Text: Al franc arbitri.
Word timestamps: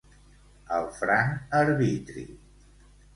Al 0.77 0.87
franc 1.01 1.53
arbitri. 1.59 2.25